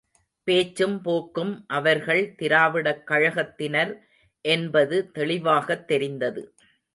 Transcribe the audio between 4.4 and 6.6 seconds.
என்பது தெளிவாகத் தெரிந்தது.